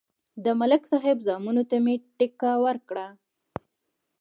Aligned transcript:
د 0.43 0.45
ملک 0.59 0.81
صاحب 0.91 1.17
زامنو 1.27 1.63
ته 1.69 1.77
مې 1.83 1.95
ټېکه 2.17 2.51
ورکړه. 2.65 3.07